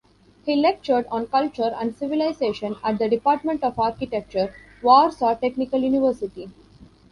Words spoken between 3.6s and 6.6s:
of Architecture, Warsaw Technical University.